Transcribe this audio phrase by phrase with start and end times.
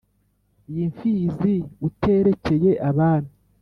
[0.69, 1.55] Iyi Mfizi
[1.87, 3.31] uterekeye Abami